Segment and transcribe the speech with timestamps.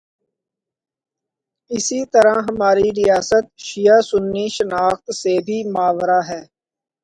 [1.71, 6.41] اسی طرح ہماری ریاست شیعہ سنی شناخت سے بھی ماورا ہے۔